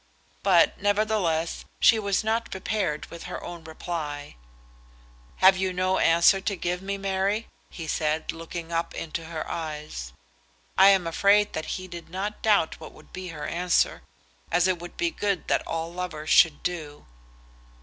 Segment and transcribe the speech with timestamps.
[0.41, 4.35] But, nevertheless, she was not prepared with her reply.
[5.35, 10.11] "Have you no answer to give me, Mary?" he said, looking up into her eyes.
[10.75, 14.01] I am afraid that he did not doubt what would be her answer,
[14.51, 17.05] as it would be good that all lovers should do.